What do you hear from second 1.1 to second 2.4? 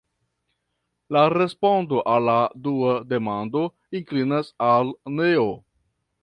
La respondo al la